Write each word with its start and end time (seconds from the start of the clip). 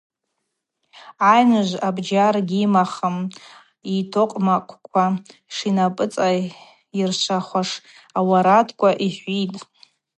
Айныжв 1.31 1.75
абджьар 1.87 2.35
гьйымахым, 2.49 3.17
йтокъвмакъвква 3.97 5.05
шинапӏыцӏайыршвахуаш 5.55 7.69
ауарадква 8.17 8.89
йхӏвитӏ. 9.07 9.59